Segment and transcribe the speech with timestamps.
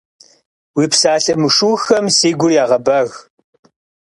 [0.75, 3.09] Уи псалъэ мышыухэм си гур ягъэбэг.